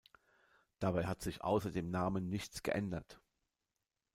Dabei 0.79 1.05
hat 1.05 1.21
sich 1.21 1.43
außer 1.43 1.69
dem 1.69 1.91
Namen 1.91 2.27
nichts 2.27 2.63
geändert. 2.63 3.21